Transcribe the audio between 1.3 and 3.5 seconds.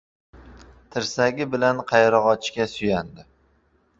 bilan qayrag‘ochga suyandi.